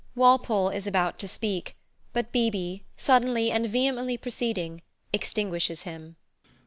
[0.15, 1.75] [Walpole is about to speak,
[2.11, 2.49] but B.
[2.49, 4.81] B., suddenly and vehemently proceeding,
[5.13, 6.15] extinguishes him.